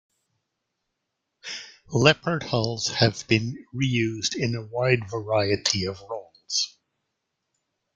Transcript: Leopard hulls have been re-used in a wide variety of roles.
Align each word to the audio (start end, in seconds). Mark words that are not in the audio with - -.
Leopard 1.93 2.41
hulls 2.41 2.87
have 2.87 3.23
been 3.27 3.63
re-used 3.71 4.33
in 4.33 4.55
a 4.55 4.65
wide 4.65 5.07
variety 5.11 5.85
of 5.85 6.01
roles. 6.09 6.79